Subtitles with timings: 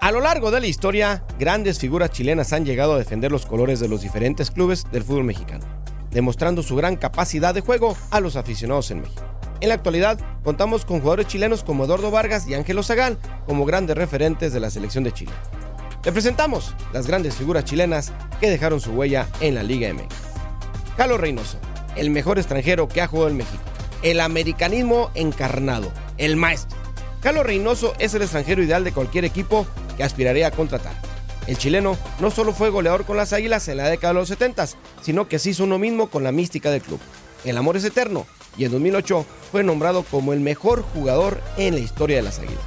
[0.00, 3.78] A lo largo de la historia, grandes figuras chilenas han llegado a defender los colores
[3.78, 5.64] de los diferentes clubes del fútbol mexicano,
[6.10, 9.22] demostrando su gran capacidad de juego a los aficionados en México.
[9.60, 13.96] En la actualidad, contamos con jugadores chilenos como Eduardo Vargas y Ángelo Zagal como grandes
[13.96, 15.32] referentes de la selección de Chile.
[16.04, 20.12] Le presentamos las grandes figuras chilenas que dejaron su huella en la Liga MX.
[20.96, 21.58] Carlos Reynoso,
[21.94, 23.62] el mejor extranjero que ha jugado en México.
[24.02, 26.81] El americanismo encarnado, el maestro.
[27.22, 29.64] Carlos Reynoso es el extranjero ideal de cualquier equipo
[29.96, 30.94] que aspiraría a contratar.
[31.46, 34.66] El chileno no solo fue goleador con las Águilas en la década de los 70,
[35.02, 36.98] sino que se hizo uno mismo con la mística del club.
[37.44, 41.80] El amor es eterno y en 2008 fue nombrado como el mejor jugador en la
[41.80, 42.64] historia de las Águilas.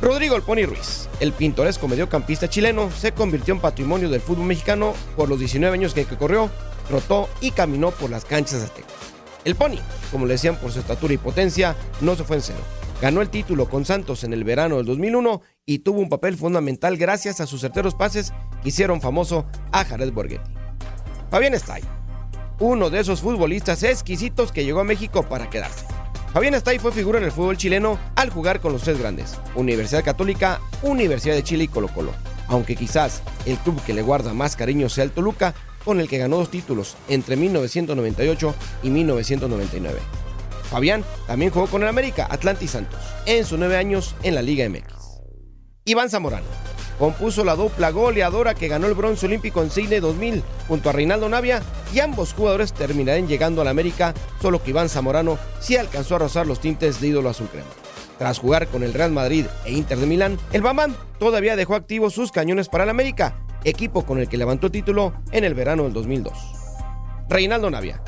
[0.00, 4.94] Rodrigo El Pony Ruiz, el pintoresco mediocampista chileno, se convirtió en patrimonio del fútbol mexicano
[5.14, 6.50] por los 19 años que corrió,
[6.88, 8.92] trotó y caminó por las canchas aztecas.
[9.44, 9.78] El Pony,
[10.10, 12.83] como le decían por su estatura y potencia, no se fue en cero.
[13.04, 16.96] Ganó el título con Santos en el verano del 2001 y tuvo un papel fundamental
[16.96, 18.32] gracias a sus certeros pases
[18.62, 20.50] que hicieron famoso a Jared Borghetti.
[21.30, 21.82] Fabián Stay,
[22.60, 25.84] uno de esos futbolistas exquisitos que llegó a México para quedarse.
[26.32, 30.02] Fabián Stay fue figura en el fútbol chileno al jugar con los tres grandes, Universidad
[30.02, 32.12] Católica, Universidad de Chile y Colo Colo.
[32.48, 35.52] Aunque quizás el club que le guarda más cariño sea el Toluca,
[35.84, 40.23] con el que ganó dos títulos entre 1998 y 1999.
[40.74, 44.42] Fabián también jugó con el América, Atlanta y Santos, en sus nueve años en la
[44.42, 45.20] Liga MX.
[45.84, 46.48] Iván Zamorano
[46.98, 51.28] compuso la dupla goleadora que ganó el bronce olímpico en Sydney 2000 junto a Reinaldo
[51.28, 56.18] Navia y ambos jugadores terminarán llegando al América, solo que Iván Zamorano sí alcanzó a
[56.18, 57.70] rozar los tintes de ídolo azul crema.
[58.18, 62.14] Tras jugar con el Real Madrid e Inter de Milán, el Bamán todavía dejó activos
[62.14, 65.92] sus cañones para el América, equipo con el que levantó título en el verano del
[65.92, 66.32] 2002.
[67.28, 68.02] Reinaldo Navia.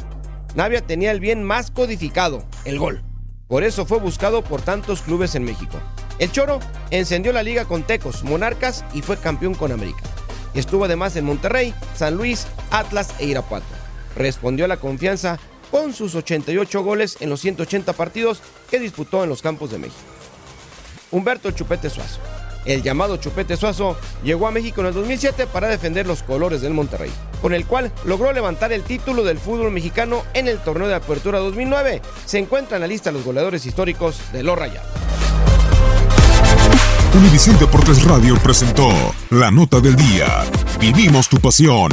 [0.57, 3.03] Navia tenía el bien más codificado, el gol.
[3.47, 5.79] Por eso fue buscado por tantos clubes en México.
[6.19, 10.01] El Choro encendió la liga con Tecos, Monarcas y fue campeón con América.
[10.55, 13.67] Estuvo además en Monterrey, San Luis, Atlas e Irapuato.
[14.17, 15.39] Respondió a la confianza
[15.71, 18.41] con sus 88 goles en los 180 partidos
[18.71, 20.01] que disputó en los campos de México.
[21.11, 22.21] Humberto Chupete Suazo.
[22.65, 26.73] El llamado Chupete Suazo llegó a México en el 2007 para defender los colores del
[26.73, 27.13] Monterrey,
[27.47, 31.39] con el cual logró levantar el título del fútbol mexicano en el torneo de apertura
[31.39, 32.03] 2009.
[32.25, 34.91] Se encuentra en la lista los goleadores históricos de los Rayados.
[37.15, 38.89] Univisión Deportes Radio presentó
[39.31, 40.27] La Nota del Día.
[40.81, 41.93] Vivimos tu pasión.